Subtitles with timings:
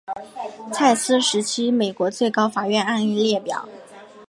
[0.73, 3.69] 蔡斯时期美国最高法院案例列表